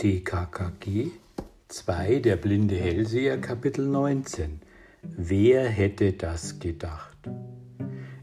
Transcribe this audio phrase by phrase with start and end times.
[0.00, 1.10] TKKG
[1.68, 4.62] 2 Der blinde Hellseher Kapitel 19
[5.02, 7.18] Wer hätte das gedacht?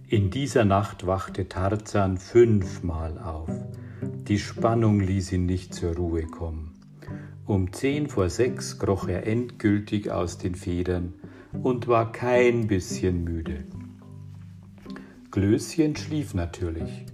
[0.08, 3.52] In dieser Nacht wachte Tarzan fünfmal auf.
[4.28, 6.74] Die Spannung ließ ihn nicht zur Ruhe kommen.
[7.46, 11.14] Um zehn vor sechs kroch er endgültig aus den Federn
[11.62, 13.66] und war kein bisschen müde.
[15.30, 17.06] Glöschen schlief natürlich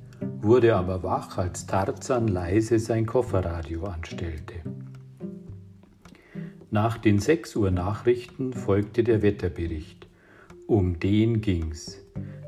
[0.44, 4.56] wurde aber wach, als Tarzan leise sein Kofferradio anstellte.
[6.70, 10.08] Nach den 6 Uhr Nachrichten folgte der Wetterbericht.
[10.68, 12.00] Um den ging's.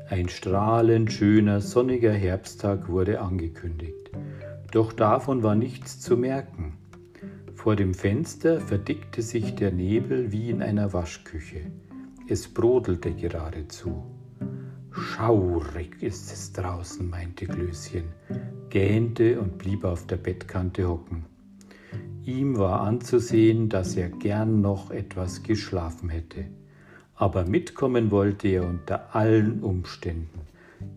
[0.08, 4.10] Ein strahlend schöner, sonniger Herbsttag wurde angekündigt.
[4.72, 6.74] Doch davon war nichts zu merken.
[7.54, 11.70] Vor dem Fenster verdickte sich der Nebel wie in einer Waschküche.
[12.28, 14.04] Es brodelte geradezu.
[14.98, 18.04] Schaurig ist es draußen, meinte Glöschen,
[18.70, 21.26] gähnte und blieb auf der Bettkante hocken.
[22.24, 26.46] Ihm war anzusehen, dass er gern noch etwas geschlafen hätte.
[27.14, 30.40] Aber mitkommen wollte er unter allen Umständen.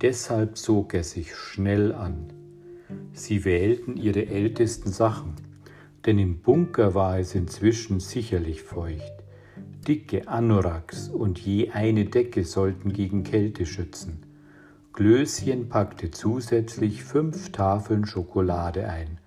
[0.01, 2.31] Deshalb zog er sich schnell an.
[3.11, 5.35] Sie wählten ihre ältesten Sachen,
[6.05, 9.18] denn im Bunker war es inzwischen sicherlich feucht.
[9.87, 14.23] Dicke Anoraks und je eine Decke sollten gegen Kälte schützen.
[14.93, 19.19] Glöschen packte zusätzlich fünf Tafeln Schokolade ein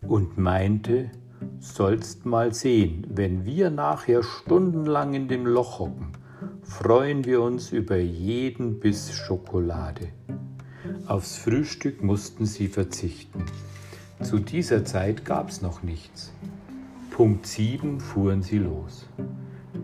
[0.00, 1.10] und meinte,
[1.58, 6.12] sollst mal sehen, wenn wir nachher stundenlang in dem Loch hocken,
[6.62, 10.08] freuen wir uns über jeden Biss Schokolade.
[11.06, 13.44] Aufs Frühstück mussten sie verzichten.
[14.22, 16.32] Zu dieser Zeit gab's noch nichts.
[17.10, 19.06] Punkt sieben fuhren sie los.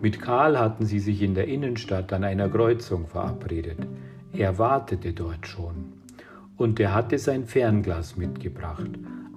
[0.01, 3.79] Mit Karl hatten sie sich in der Innenstadt an einer Kreuzung verabredet.
[4.33, 5.93] Er wartete dort schon.
[6.57, 8.91] Und er hatte sein Fernglas mitgebracht.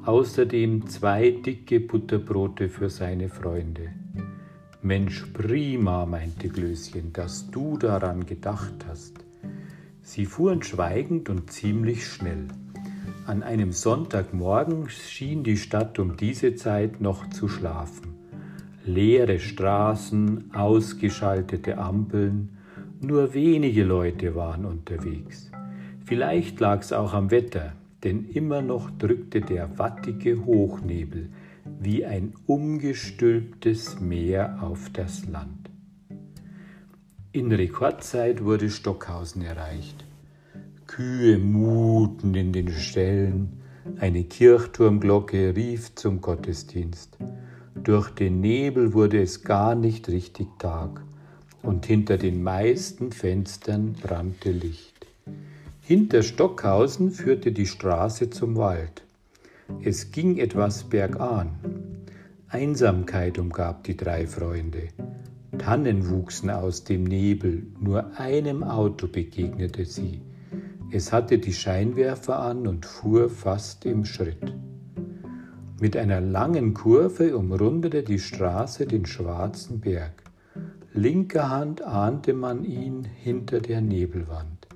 [0.05, 3.89] Außerdem zwei dicke Butterbrote für seine Freunde.
[4.81, 9.15] Mensch, prima, meinte Glöschen, dass du daran gedacht hast.
[10.01, 12.47] Sie fuhren schweigend und ziemlich schnell.
[13.25, 18.16] An einem Sonntagmorgen schien die Stadt um diese Zeit noch zu schlafen
[18.87, 22.57] leere Straßen, ausgeschaltete Ampeln,
[22.99, 25.51] nur wenige Leute waren unterwegs.
[26.05, 31.29] Vielleicht lag es auch am Wetter, denn immer noch drückte der wattige Hochnebel
[31.79, 35.69] wie ein umgestülptes Meer auf das Land.
[37.33, 40.05] In Rekordzeit wurde Stockhausen erreicht.
[40.87, 43.61] Kühe muten in den Ställen,
[43.99, 47.17] eine Kirchturmglocke rief zum Gottesdienst.
[47.83, 51.01] Durch den Nebel wurde es gar nicht richtig Tag,
[51.61, 55.05] und hinter den meisten Fenstern brannte Licht.
[55.81, 59.03] Hinter Stockhausen führte die Straße zum Wald.
[59.81, 61.49] Es ging etwas bergan.
[62.49, 64.89] Einsamkeit umgab die drei Freunde.
[65.57, 70.21] Tannen wuchsen aus dem Nebel, nur einem Auto begegnete sie.
[70.91, 74.53] Es hatte die Scheinwerfer an und fuhr fast im Schritt.
[75.79, 80.23] Mit einer langen Kurve umrundete die Straße den schwarzen Berg.
[80.93, 84.67] Linker Hand ahnte man ihn hinter der Nebelwand.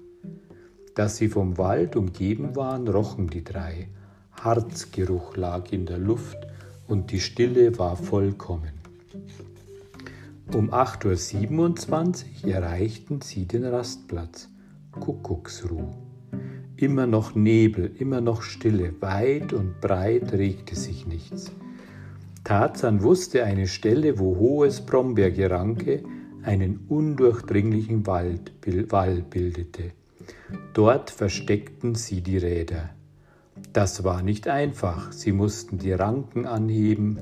[0.94, 3.88] Dass sie vom Wald umgeben waren, rochen die drei.
[4.40, 6.38] Harzgeruch lag in der Luft
[6.88, 8.74] und die Stille war vollkommen.
[10.54, 14.50] Um 8.27 Uhr erreichten sie den Rastplatz.
[14.92, 16.11] Kuckucksruh.
[16.82, 21.52] Immer noch Nebel, immer noch Stille, weit und breit regte sich nichts.
[22.44, 26.02] Tarzan wusste eine Stelle, wo hohes Brombeergeranke
[26.42, 28.54] einen undurchdringlichen Wald,
[28.90, 29.92] Wall bildete.
[30.74, 32.90] Dort versteckten sie die Räder.
[33.74, 37.20] Das war nicht einfach, sie mussten die Ranken anheben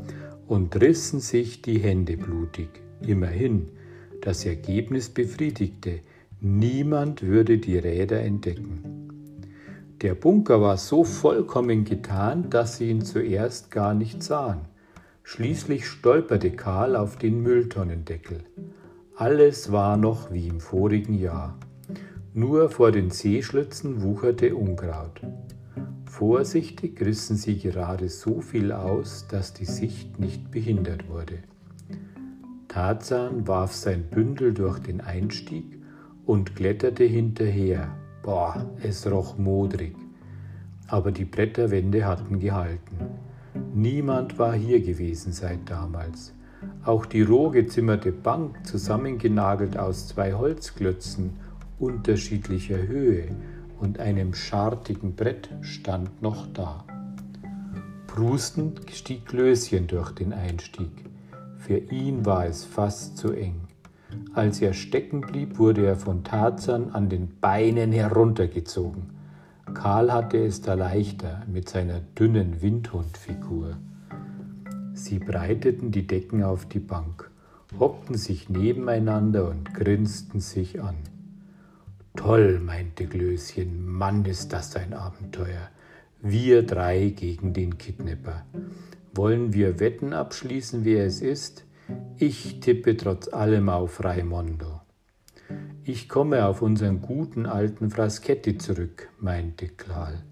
[0.48, 2.70] und rissen sich die Hände blutig.
[3.06, 3.68] Immerhin,
[4.22, 6.00] das Ergebnis befriedigte,
[6.40, 8.99] niemand würde die Räder entdecken.
[10.02, 14.62] Der Bunker war so vollkommen getan, dass sie ihn zuerst gar nicht sahen.
[15.24, 18.40] Schließlich stolperte Karl auf den Mülltonnendeckel.
[19.16, 21.58] Alles war noch wie im vorigen Jahr.
[22.34, 25.20] Nur vor den Seeschlitzen wucherte Unkraut.
[26.06, 31.40] Vorsichtig rissen sie gerade so viel aus, dass die Sicht nicht behindert wurde.
[32.70, 35.66] Tarzan warf sein Bündel durch den Einstieg
[36.26, 39.96] und kletterte hinterher, Boah, es roch modrig.
[40.88, 42.98] Aber die Bretterwände hatten gehalten.
[43.74, 46.34] Niemand war hier gewesen seit damals.
[46.84, 51.38] Auch die roh gezimmerte Bank, zusammengenagelt aus zwei Holzklötzen
[51.80, 53.30] unterschiedlicher Höhe
[53.80, 56.84] und einem schartigen Brett, stand noch da.
[58.08, 60.92] Prustend stieg Klößchen durch den Einstieg.
[61.58, 63.62] Für ihn war es fast zu eng.
[64.34, 69.04] Als er stecken blieb, wurde er von Tarzan an den Beinen heruntergezogen.
[69.74, 73.78] Karl hatte es da leichter mit seiner dünnen Windhundfigur.
[74.94, 77.30] Sie breiteten die Decken auf die Bank,
[77.80, 80.96] hockten sich nebeneinander und grinsten sich an.
[82.16, 85.70] Toll, meinte Glöschen, Mann, ist das ein Abenteuer.
[86.22, 88.44] Wir drei gegen den Kidnapper.
[89.14, 91.64] Wollen wir Wetten abschließen, wer es ist?
[92.18, 94.82] Ich tippe trotz allem auf Raimondo.
[95.84, 100.24] Ich komme auf unseren guten alten Fraschetti zurück, meinte Klal.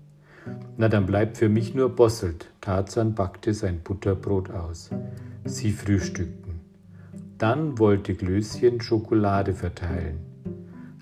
[0.77, 2.47] Na, dann bleibt für mich nur Bosselt.
[2.61, 4.89] Tarzan backte sein Butterbrot aus.
[5.45, 6.61] Sie frühstückten.
[7.37, 10.19] Dann wollte Glöschen Schokolade verteilen.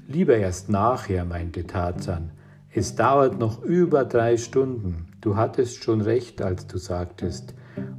[0.08, 2.32] Lieber erst nachher, meinte Tarzan.
[2.72, 5.08] Es dauert noch über drei Stunden.
[5.22, 7.56] Du hattest schon recht, als du sagtest,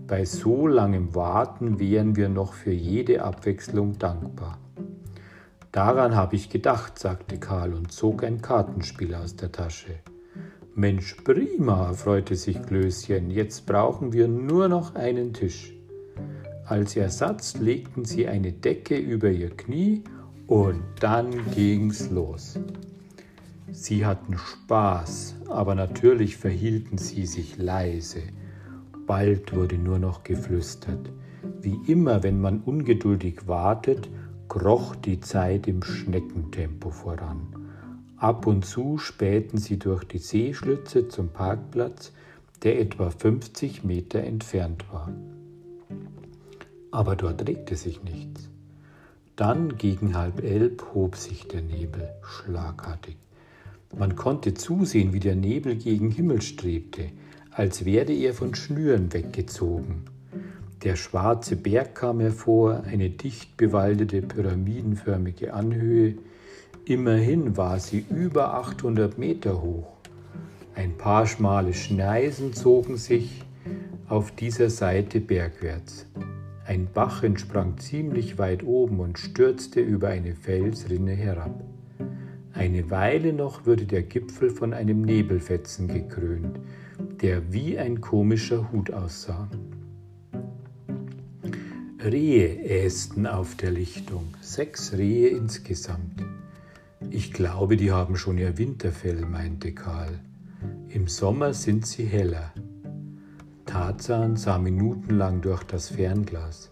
[0.06, 4.58] bei so langem Warten wären wir noch für jede Abwechslung dankbar.
[5.72, 9.96] Daran habe ich gedacht, sagte Karl und zog ein Kartenspiel aus der Tasche.
[10.74, 15.72] Mensch, prima, freute sich Klößchen, jetzt brauchen wir nur noch einen Tisch.
[16.66, 20.02] Als Ersatz legten sie eine Decke über ihr Knie
[20.46, 22.58] und dann ging's los.
[23.72, 28.22] Sie hatten Spaß, aber natürlich verhielten sie sich leise.
[29.06, 31.10] Bald wurde nur noch geflüstert.
[31.60, 34.08] Wie immer, wenn man ungeduldig wartet,
[34.48, 37.46] kroch die Zeit im Schneckentempo voran.
[38.16, 42.12] Ab und zu spähten sie durch die Seeschlitze zum Parkplatz,
[42.62, 45.12] der etwa 50 Meter entfernt war.
[46.90, 48.48] Aber dort regte sich nichts.
[49.36, 53.16] Dann gegen halb elf hob sich der Nebel schlagartig.
[53.96, 57.10] Man konnte zusehen, wie der Nebel gegen Himmel strebte,
[57.56, 60.04] als werde er von Schnüren weggezogen.
[60.84, 66.16] Der schwarze Berg kam hervor, eine dicht bewaldete pyramidenförmige Anhöhe.
[66.84, 69.96] Immerhin war sie über 800 Meter hoch.
[70.74, 73.42] Ein paar schmale Schneisen zogen sich
[74.06, 76.04] auf dieser Seite bergwärts.
[76.66, 81.64] Ein Bach entsprang ziemlich weit oben und stürzte über eine Felsrinne herab.
[82.52, 86.58] Eine Weile noch würde der Gipfel von einem Nebelfetzen gekrönt,
[87.20, 89.48] der wie ein komischer Hut aussah.
[92.04, 96.24] Rehe ästen auf der Lichtung, sechs Rehe insgesamt.
[97.10, 100.20] Ich glaube, die haben schon ihr Winterfell, meinte Karl.
[100.88, 102.52] Im Sommer sind sie heller.
[103.64, 106.70] Tarzan sah minutenlang durch das Fernglas,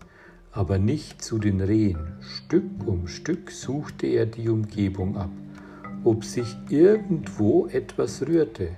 [0.52, 2.14] aber nicht zu den Rehen.
[2.20, 5.32] Stück um Stück suchte er die Umgebung ab,
[6.04, 8.68] ob sich irgendwo etwas rührte.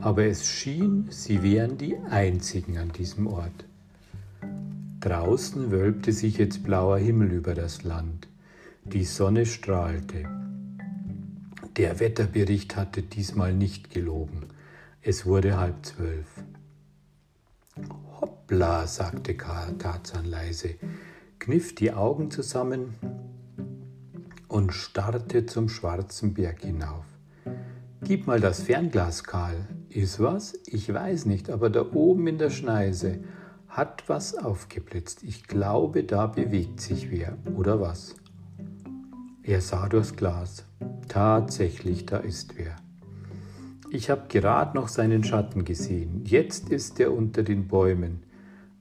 [0.00, 3.64] Aber es schien, sie wären die einzigen an diesem Ort.
[5.00, 8.28] Draußen wölbte sich jetzt blauer Himmel über das Land.
[8.84, 10.28] Die Sonne strahlte.
[11.76, 14.46] Der Wetterbericht hatte diesmal nicht gelogen.
[15.02, 16.26] Es wurde halb zwölf.
[18.20, 20.76] Hoppla, sagte Tarzan leise,
[21.38, 22.94] kniff die Augen zusammen
[24.48, 27.04] und starrte zum schwarzen Berg hinauf.
[28.02, 29.66] Gib mal das Fernglas, Karl.
[29.96, 30.52] Ist was?
[30.66, 33.20] Ich weiß nicht, aber da oben in der Schneise
[33.66, 35.22] hat was aufgeblitzt.
[35.22, 38.14] Ich glaube, da bewegt sich wer, oder was?
[39.42, 40.66] Er sah durchs Glas.
[41.08, 42.76] Tatsächlich, da ist wer.
[43.88, 46.26] Ich habe gerade noch seinen Schatten gesehen.
[46.26, 48.22] Jetzt ist er unter den Bäumen.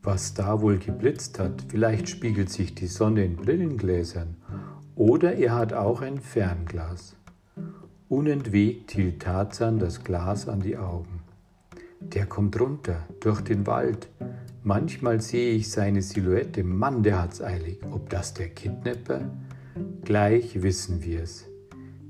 [0.03, 4.35] Was da wohl geblitzt hat, vielleicht spiegelt sich die Sonne in Brillengläsern.
[4.95, 7.15] Oder er hat auch ein Fernglas.
[8.07, 11.21] Unentwegt hielt Tarzan das Glas an die Augen.
[11.99, 14.09] Der kommt runter, durch den Wald.
[14.63, 16.63] Manchmal sehe ich seine Silhouette.
[16.63, 17.79] Mann, der hat's eilig.
[17.89, 19.31] Ob das der Kidnapper?
[20.03, 21.45] Gleich wissen wir's.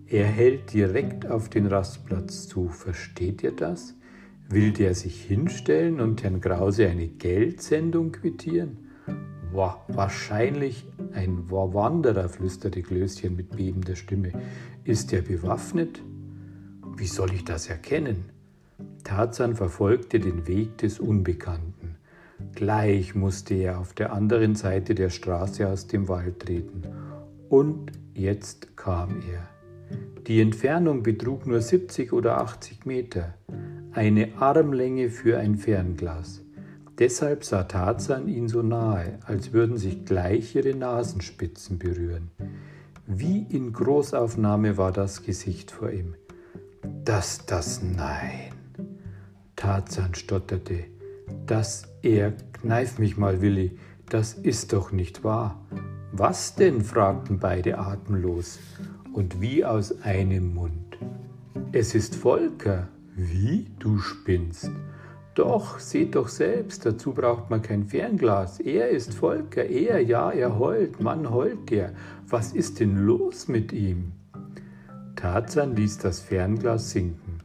[0.07, 2.67] Er hält direkt auf den Rastplatz zu.
[2.67, 3.95] Versteht ihr das?
[4.49, 8.79] Will der sich hinstellen und Herrn Krause eine Geldsendung quittieren?
[9.53, 14.33] Wa wahrscheinlich ein Wanderer, flüsterte Klößchen mit bebender Stimme.
[14.85, 15.99] Ist er bewaffnet?
[16.95, 18.25] Wie soll ich das erkennen?
[19.03, 21.95] Tarzan verfolgte den Weg des Unbekannten.
[22.53, 26.83] Gleich musste er auf der anderen Seite der Straße aus dem Wald treten.
[27.49, 29.49] Und jetzt kam er.
[30.27, 33.33] Die Entfernung betrug nur 70 oder 80 Meter,
[33.91, 36.43] eine Armlänge für ein Fernglas.
[36.99, 42.29] Deshalb sah Tarzan ihn so nahe, als würden sich gleich ihre Nasenspitzen berühren.
[43.07, 46.15] Wie in Großaufnahme war das Gesicht vor ihm.
[47.03, 48.51] Das, das, nein.
[49.55, 50.85] Tarzan stotterte.
[51.45, 53.77] dass er, kneif mich mal, Willi,
[54.09, 55.63] das ist doch nicht wahr.
[56.11, 56.81] Was denn?
[56.81, 58.59] fragten beide atemlos
[59.13, 60.97] und wie aus einem Mund.
[61.71, 62.87] Es ist Volker.
[63.15, 63.67] Wie?
[63.79, 64.71] Du spinnst.
[65.35, 68.61] Doch, seht doch selbst, dazu braucht man kein Fernglas.
[68.61, 71.91] Er ist Volker, er, ja, er heult, Mann heult der.
[72.29, 74.13] Was ist denn los mit ihm?
[75.17, 77.39] Tarzan ließ das Fernglas sinken.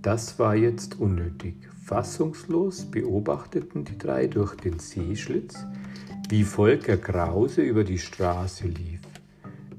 [0.00, 1.54] Das war jetzt unnötig.
[1.84, 5.66] Fassungslos beobachteten die drei durch den Seeschlitz,
[6.30, 9.00] wie Volker Krause über die Straße lief.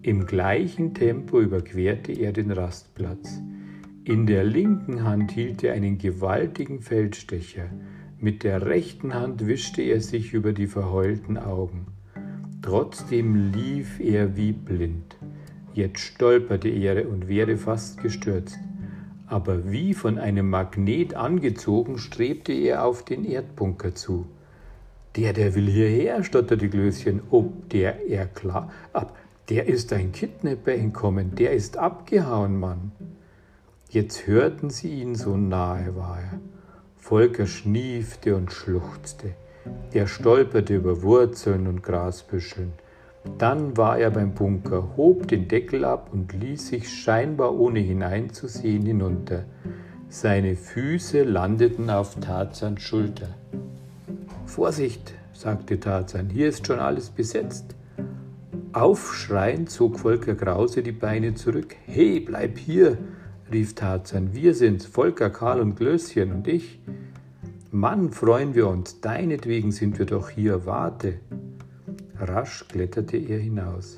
[0.04, 3.42] Im gleichen Tempo überquerte er den Rastplatz.
[4.06, 7.70] In der linken Hand hielt er einen gewaltigen Feldstecher,
[8.20, 11.88] mit der rechten Hand wischte er sich über die verheulten Augen.
[12.62, 15.16] Trotzdem lief er wie blind.
[15.74, 18.60] Jetzt stolperte er und wäre fast gestürzt.
[19.28, 24.26] Aber wie von einem Magnet angezogen, strebte er auf den Erdbunker zu.
[25.16, 27.22] Der, der will hierher, stotterte Glöschen.
[27.32, 28.70] Ob der, er klar.
[28.92, 29.18] Ab,
[29.48, 32.92] der ist ein Kidnapper entkommen, der ist abgehauen, Mann.
[33.94, 36.40] Jetzt hörten sie ihn, so nahe war er.
[36.98, 39.36] Volker schniefte und schluchzte.
[39.92, 42.74] Er stolperte über Wurzeln und Grasbüscheln.
[43.38, 48.84] Dann war er beim Bunker, hob den Deckel ab und ließ sich scheinbar ohne hineinzusehen
[48.84, 49.44] hinunter.
[50.10, 53.30] Seine Füße landeten auf Tarzans Schulter.
[54.48, 57.76] Vorsicht, sagte Tarzan, hier ist schon alles besetzt.
[58.72, 61.76] Aufschreiend zog Volker Krause die Beine zurück.
[61.86, 62.98] He, bleib hier,
[63.52, 64.34] rief Tarzan.
[64.34, 66.80] Wir sind's, Volker, Karl und Glöschen und ich.
[67.72, 71.16] Mann, freuen wir uns, deinetwegen sind wir doch hier, warte.
[72.20, 73.98] Rasch kletterte er hinaus.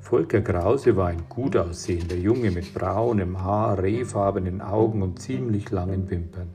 [0.00, 6.08] Volker Krause war ein gut aussehender Junge mit braunem Haar, rehfarbenen Augen und ziemlich langen
[6.08, 6.50] Wimpern.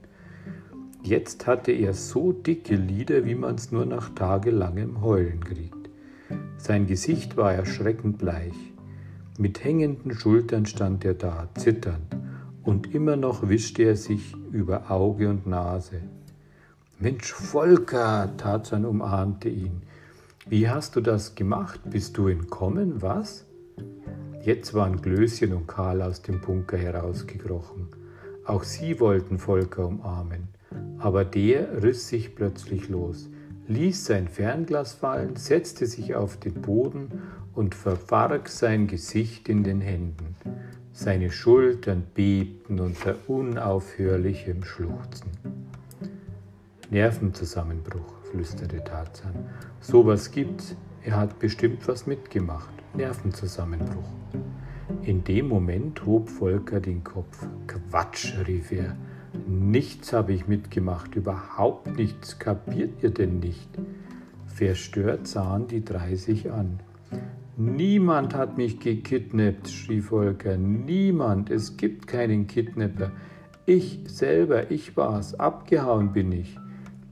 [1.03, 5.89] Jetzt hatte er so dicke Lider, wie man's nur nach tagelangem Heulen kriegt.
[6.57, 8.70] Sein Gesicht war erschreckend bleich.
[9.37, 12.15] Mit hängenden Schultern stand er da, zitternd,
[12.63, 16.01] und immer noch wischte er sich über Auge und Nase.
[16.99, 19.81] Mensch, Volker, Tarzan umarmte ihn.
[20.47, 21.79] Wie hast du das gemacht?
[21.89, 23.45] Bist du entkommen, was?
[24.43, 27.87] Jetzt waren Glöschen und Karl aus dem Bunker herausgekrochen.
[28.45, 30.49] Auch sie wollten Volker umarmen.
[30.99, 33.29] Aber der riss sich plötzlich los,
[33.71, 37.21] ließ sein Fernglas fallen, setzte sich auf den Boden
[37.53, 40.35] und verbarg sein Gesicht in den Händen.
[40.93, 45.31] Seine Schultern bebten unter unaufhörlichem Schluchzen.
[46.89, 49.33] Nervenzusammenbruch, flüsterte Tarzan.
[49.79, 50.75] Sowas gibt's.
[51.03, 52.73] Er hat bestimmt was mitgemacht.
[52.93, 54.09] Nervenzusammenbruch.
[55.03, 57.47] In dem Moment hob Volker den Kopf.
[57.65, 58.95] Quatsch, rief er.
[59.47, 62.39] Nichts habe ich mitgemacht, überhaupt nichts.
[62.39, 63.69] Kapiert ihr denn nicht?
[64.45, 66.79] Verstört sahen die drei sich an.
[67.57, 70.57] Niemand hat mich gekidnappt, schrie Volker.
[70.57, 73.11] Niemand, es gibt keinen Kidnapper.
[73.65, 76.57] Ich selber, ich war's, abgehauen bin ich.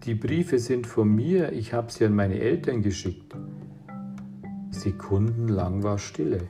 [0.06, 3.36] Die Briefe sind von mir, ich habe sie an meine Eltern geschickt.
[4.72, 6.50] Sekundenlang war Stille.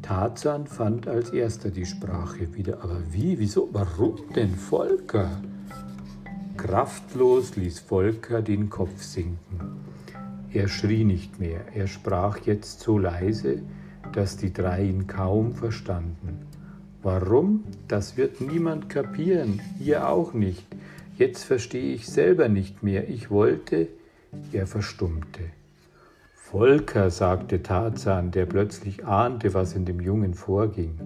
[0.00, 2.82] Tarzan fand als erster die Sprache wieder.
[2.82, 5.42] Aber wie, wieso, warum denn Volker?
[6.56, 9.80] Kraftlos ließ Volker den Kopf sinken.
[10.52, 13.62] Er schrie nicht mehr, er sprach jetzt so leise,
[14.12, 16.46] dass die drei ihn kaum verstanden.
[17.02, 17.64] Warum?
[17.88, 20.66] Das wird niemand kapieren, ihr auch nicht.
[21.16, 23.08] Jetzt verstehe ich selber nicht mehr.
[23.08, 23.88] Ich wollte,
[24.52, 25.40] er verstummte.
[26.52, 31.00] Volker, sagte Tarzan, der plötzlich ahnte, was in dem Jungen vorging.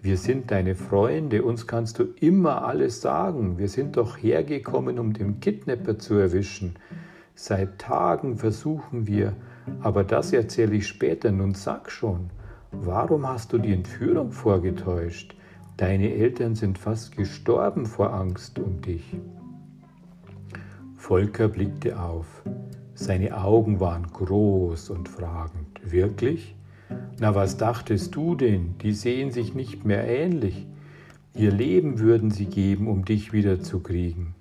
[0.00, 3.58] Wir sind deine Freunde, uns kannst du immer alles sagen.
[3.58, 6.76] Wir sind doch hergekommen, um den Kidnapper zu erwischen.
[7.34, 9.32] Seit Tagen versuchen wir,
[9.80, 11.32] aber das erzähle ich später.
[11.32, 12.30] Nun sag schon,
[12.70, 15.34] warum hast du die Entführung vorgetäuscht?
[15.76, 19.16] Deine Eltern sind fast gestorben vor Angst um dich.
[20.96, 22.44] Volker blickte auf.
[22.94, 25.80] Seine Augen waren groß und fragend.
[25.84, 26.54] Wirklich?
[27.18, 28.76] Na, was dachtest du denn?
[28.82, 30.66] Die sehen sich nicht mehr ähnlich.
[31.34, 34.34] Ihr Leben würden sie geben, um dich wiederzukriegen.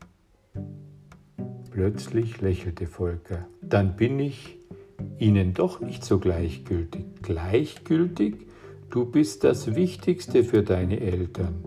[1.72, 3.48] Plötzlich lächelte Volker.
[3.64, 4.60] Dann bin ich
[5.18, 7.06] ihnen doch nicht so gleichgültig.
[7.24, 8.46] Gleichgültig?
[8.92, 11.66] Du bist das Wichtigste für deine Eltern.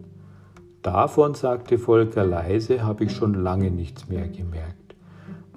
[0.82, 4.85] Davon, sagte Volker leise, habe ich schon lange nichts mehr gemerkt.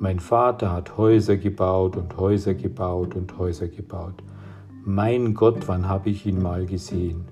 [0.02, 4.24] Mein Vater hat Häuser gebaut und Häuser gebaut und Häuser gebaut.
[4.86, 7.26] Mein Gott, wann habe ich ihn mal gesehen?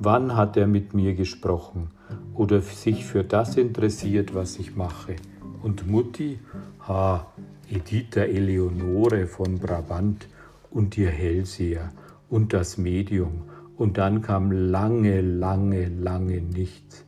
[0.00, 1.90] Wann hat er mit mir gesprochen
[2.34, 5.14] oder sich für das interessiert, was ich mache?
[5.62, 6.40] Und Mutti,
[6.88, 7.28] ha,
[7.70, 10.26] Editha Eleonore von Brabant
[10.72, 11.92] und ihr Hellseher
[12.28, 13.42] und das Medium.
[13.76, 17.04] Und dann kam lange, lange, lange nichts.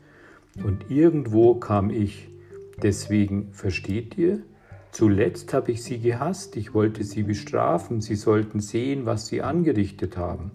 [0.62, 2.28] Und irgendwo kam ich.
[2.80, 4.42] Deswegen, versteht ihr?
[4.92, 10.18] Zuletzt habe ich sie gehasst, ich wollte sie bestrafen, sie sollten sehen, was sie angerichtet
[10.18, 10.50] haben.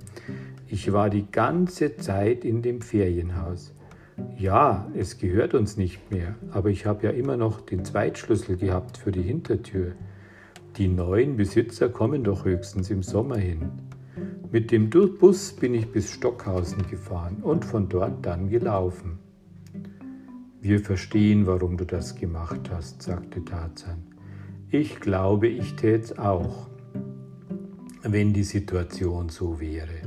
[0.68, 3.74] Ich war die ganze Zeit in dem Ferienhaus.
[4.38, 8.98] Ja, es gehört uns nicht mehr, aber ich habe ja immer noch den Zweitschlüssel gehabt
[9.00, 9.94] für die Hintertür.
[10.78, 13.72] Die neuen Besitzer kommen doch höchstens im Sommer hin.
[14.52, 19.18] Mit dem Bus bin ich bis Stockhausen gefahren und von dort dann gelaufen.
[20.62, 24.17] Wir verstehen, warum du das gemacht hast, sagte Tarzan.
[24.70, 26.68] Ich glaube, ich tät's auch,
[28.04, 30.02] wenn die Situation so wäre.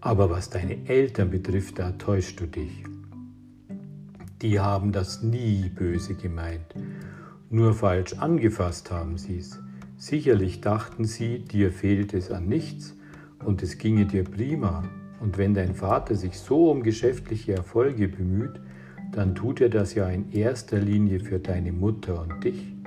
[0.00, 2.84] Aber was deine Eltern betrifft, da täuschst du dich.
[4.42, 6.72] Die haben das nie böse gemeint.
[7.50, 9.58] Nur falsch angefasst haben sie's.
[9.96, 12.94] Sicherlich dachten sie, dir fehlt es an nichts
[13.44, 14.84] und es ginge dir prima.
[15.20, 18.60] Und wenn dein Vater sich so um geschäftliche Erfolge bemüht,
[19.10, 22.79] dann tut er das ja in erster Linie für deine Mutter und dich.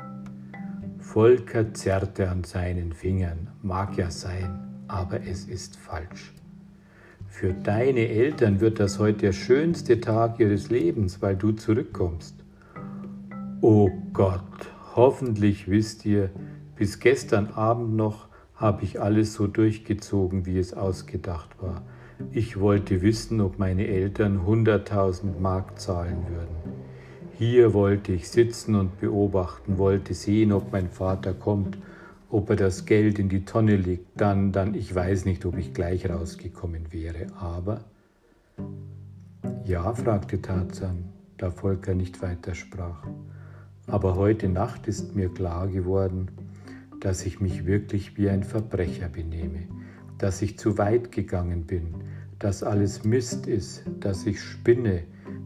[1.14, 6.34] Volker zerrte an seinen Fingern, mag ja sein, aber es ist falsch.
[7.28, 12.44] Für deine Eltern wird das heute der schönste Tag ihres Lebens, weil du zurückkommst.
[13.62, 14.42] Oh Gott,
[14.96, 16.32] hoffentlich wisst ihr,
[16.76, 21.84] bis gestern Abend noch habe ich alles so durchgezogen, wie es ausgedacht war.
[22.32, 26.93] Ich wollte wissen, ob meine Eltern 100.000 Mark zahlen würden.
[27.38, 31.78] Hier wollte ich sitzen und beobachten, wollte sehen, ob mein Vater kommt,
[32.30, 35.74] ob er das Geld in die Tonne legt, dann, dann, ich weiß nicht, ob ich
[35.74, 37.82] gleich rausgekommen wäre, aber...
[39.66, 41.06] Ja, fragte Tarzan,
[41.38, 43.08] da Volker nicht weitersprach.
[43.88, 46.30] Aber heute Nacht ist mir klar geworden,
[47.00, 49.68] dass ich mich wirklich wie ein Verbrecher benehme,
[50.18, 51.96] dass ich zu weit gegangen bin,
[52.40, 55.04] dass alles Mist ist, dass ich spinne,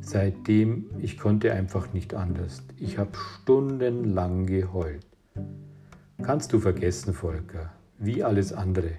[0.10, 2.64] Seitdem, ich konnte einfach nicht anders.
[2.78, 5.06] Ich habe stundenlang geheult.
[6.22, 8.92] Kannst du vergessen, Volker, wie alles andere.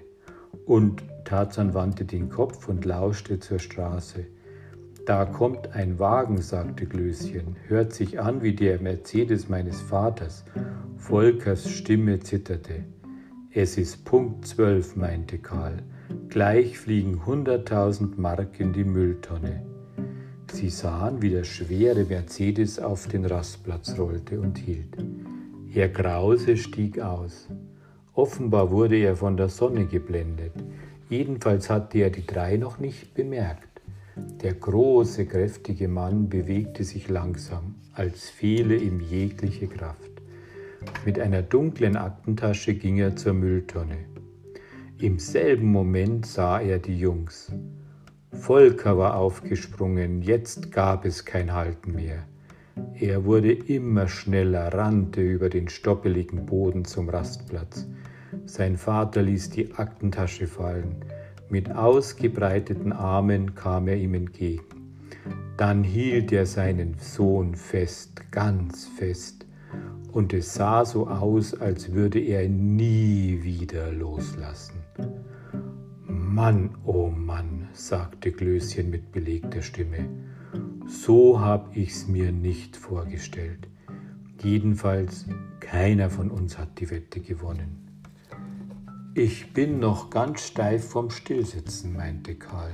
[0.67, 4.27] Und Tarzan wandte den Kopf und lauschte zur Straße.
[5.07, 10.45] Da kommt ein Wagen, sagte Glöschen, hört sich an wie der Mercedes meines Vaters.
[10.95, 12.83] Volkers Stimme zitterte.
[13.51, 15.81] Es ist Punkt zwölf, meinte Karl.
[16.27, 19.63] Gleich fliegen hunderttausend Mark in die Mülltonne.
[20.51, 24.97] Sie sahen, wie der schwere Mercedes auf den Rastplatz rollte und hielt.
[25.69, 27.47] Herr Krause stieg aus.
[28.13, 30.53] Offenbar wurde er von der Sonne geblendet.
[31.09, 33.81] Jedenfalls hatte er die drei noch nicht bemerkt.
[34.41, 40.11] Der große, kräftige Mann bewegte sich langsam, als fehle ihm jegliche Kraft.
[41.05, 43.97] Mit einer dunklen Aktentasche ging er zur Mülltonne.
[44.99, 47.51] Im selben Moment sah er die Jungs.
[48.31, 52.23] Volker war aufgesprungen, jetzt gab es kein Halten mehr.
[52.93, 57.87] Er wurde immer schneller, rannte über den stoppeligen Boden zum Rastplatz.
[58.45, 60.97] Sein Vater ließ die Aktentasche fallen.
[61.49, 64.63] Mit ausgebreiteten Armen kam er ihm entgegen.
[65.57, 69.45] Dann hielt er seinen Sohn fest, ganz fest,
[70.11, 74.75] und es sah so aus, als würde er ihn nie wieder loslassen.
[76.05, 80.09] Mann, oh Mann, sagte Glöschen mit belegter Stimme,
[80.87, 83.67] so hab ich's mir nicht vorgestellt.
[84.41, 85.25] Jedenfalls
[85.59, 87.89] keiner von uns hat die Wette gewonnen.
[89.15, 92.71] Ich bin noch ganz steif vom Stillsitzen, meinte Karl.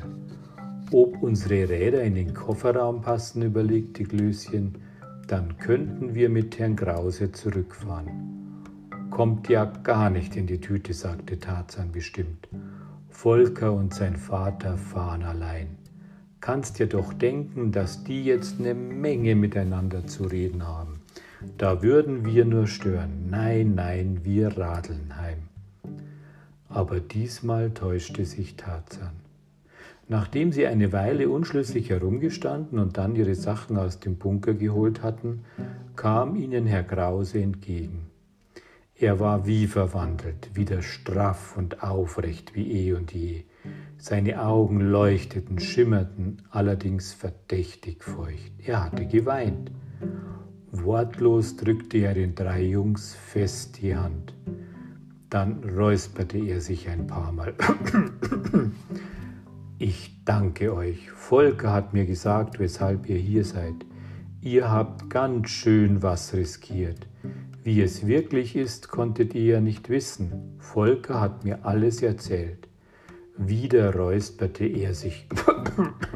[0.92, 4.76] Ob unsere Räder in den Kofferraum passen, überlegte Glöschen,
[5.28, 8.36] dann könnten wir mit Herrn Krause zurückfahren.
[9.10, 12.48] Kommt ja gar nicht in die Tüte, sagte Tarzan bestimmt.
[13.16, 15.78] Volker und sein Vater fahren allein.
[16.42, 21.00] Kannst dir doch denken, dass die jetzt eine Menge miteinander zu reden haben.
[21.58, 23.30] Da würden wir nur stören.
[23.30, 25.38] Nein, nein, wir radeln heim.
[26.68, 29.16] Aber diesmal täuschte sich Tarzan.
[30.08, 35.46] Nachdem sie eine Weile unschlüssig herumgestanden und dann ihre Sachen aus dem Bunker geholt hatten,
[35.96, 38.12] kam ihnen Herr Krause entgegen.
[38.98, 43.44] Er war wie verwandelt, wieder straff und aufrecht wie eh und je.
[43.98, 48.54] Seine Augen leuchteten, schimmerten, allerdings verdächtig feucht.
[48.66, 49.70] Er hatte geweint.
[50.72, 54.34] Wortlos drückte er den drei Jungs fest die Hand.
[55.30, 57.54] Dann räusperte er sich ein paar Mal.
[59.78, 61.12] Ich danke euch.
[61.12, 63.76] Volker hat mir gesagt, weshalb ihr hier seid.
[64.46, 67.08] ihr habt ganz schön was riskiert.
[67.66, 70.56] Wie es wirklich ist, konntet ihr ja nicht wissen.
[70.60, 72.68] Volker hat mir alles erzählt.
[73.40, 75.28] Wieder räusperte er sich,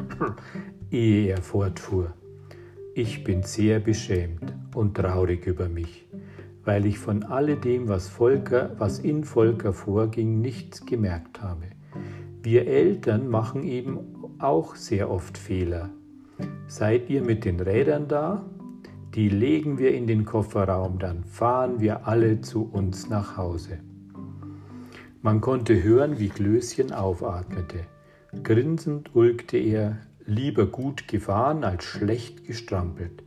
[0.92, 2.14] ehe er fortfuhr.
[2.94, 6.06] Ich bin sehr beschämt und traurig über mich,
[6.62, 11.64] weil ich von alledem, was Volker, was in Volker vorging, nichts gemerkt habe.
[12.44, 13.98] Wir Eltern machen eben
[14.38, 15.90] auch sehr oft Fehler.
[16.68, 18.48] Seid ihr mit den Rädern da?
[19.20, 23.80] Die legen wir in den Kofferraum, dann fahren wir alle zu uns nach Hause.
[25.20, 27.80] Man konnte hören, wie Klößchen aufatmete.
[28.42, 33.22] Grinsend ulkte er, lieber gut gefahren als schlecht gestrampelt.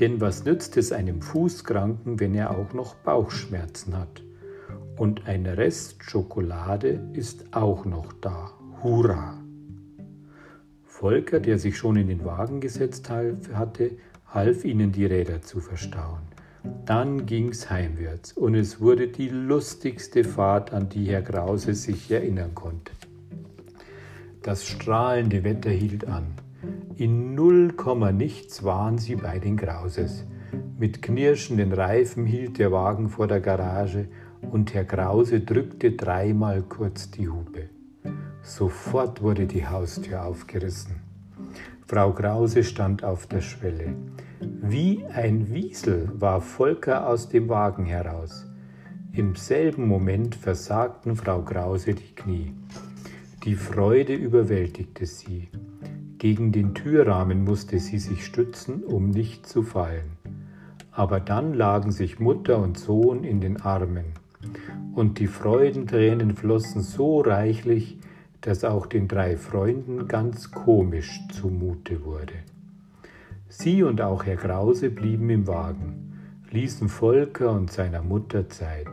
[0.00, 4.24] Denn was nützt es einem Fußkranken, wenn er auch noch Bauchschmerzen hat?
[4.96, 8.50] Und ein Rest Schokolade ist auch noch da.
[8.82, 9.40] Hurra!
[10.82, 13.92] Volker, der sich schon in den Wagen gesetzt hatte,
[14.32, 16.22] half ihnen die Räder zu verstauen.
[16.84, 22.54] Dann ging's heimwärts und es wurde die lustigste Fahrt, an die Herr Krause sich erinnern
[22.54, 22.92] konnte.
[24.42, 26.26] Das strahlende Wetter hielt an.
[26.96, 30.24] In null Komma nichts waren sie bei den Krauses.
[30.78, 34.08] Mit knirschenden Reifen hielt der Wagen vor der Garage
[34.42, 37.68] und Herr Krause drückte dreimal kurz die Hupe.
[38.42, 41.09] Sofort wurde die Haustür aufgerissen.
[41.90, 43.96] Frau Krause stand auf der Schwelle.
[44.40, 48.46] Wie ein Wiesel war Volker aus dem Wagen heraus.
[49.12, 52.54] Im selben Moment versagten Frau Krause die Knie.
[53.42, 55.48] Die Freude überwältigte sie.
[56.18, 60.12] Gegen den Türrahmen musste sie sich stützen, um nicht zu fallen.
[60.92, 64.14] Aber dann lagen sich Mutter und Sohn in den Armen,
[64.94, 67.98] und die Freudentränen flossen so reichlich,
[68.40, 72.34] dass auch den drei Freunden ganz komisch zumute wurde.
[73.48, 76.12] Sie und auch Herr Krause blieben im Wagen,
[76.50, 78.88] ließen Volker und seiner Mutter Zeit.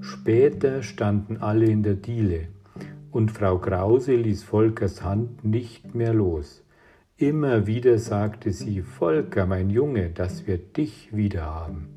[0.00, 2.48] Später standen alle in der Diele,
[3.10, 6.62] und Frau Krause ließ Volkers Hand nicht mehr los.
[7.16, 11.88] Immer wieder sagte sie, Volker, mein Junge, dass wir dich wiederhaben.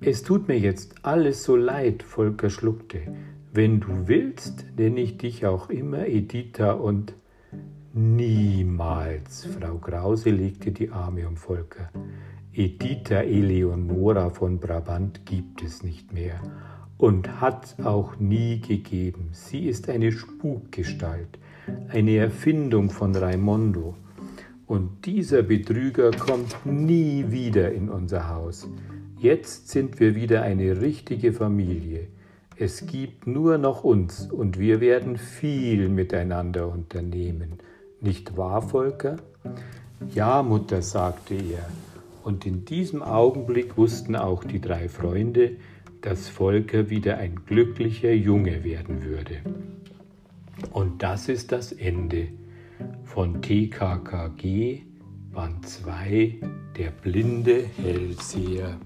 [0.00, 3.00] Es tut mir jetzt alles so leid, Volker schluckte,
[3.56, 7.14] wenn du willst, nenne ich dich auch immer Editha und
[7.94, 9.46] niemals.
[9.46, 11.90] Frau Krause legte die Arme um Volker.
[12.52, 16.38] Editha Eleonora von Brabant gibt es nicht mehr
[16.98, 19.30] und hat auch nie gegeben.
[19.32, 21.38] Sie ist eine Spukgestalt,
[21.88, 23.94] eine Erfindung von Raimondo.
[24.66, 28.68] Und dieser Betrüger kommt nie wieder in unser Haus.
[29.18, 32.08] Jetzt sind wir wieder eine richtige Familie.
[32.58, 37.58] Es gibt nur noch uns und wir werden viel miteinander unternehmen.
[38.00, 39.16] Nicht wahr, Volker?
[40.14, 41.68] Ja, Mutter, sagte er.
[42.24, 45.56] Und in diesem Augenblick wussten auch die drei Freunde,
[46.00, 49.42] dass Volker wieder ein glücklicher Junge werden würde.
[50.72, 52.28] Und das ist das Ende
[53.04, 54.82] von TKKG
[55.30, 56.40] Band 2
[56.78, 58.78] Der blinde Hellseher.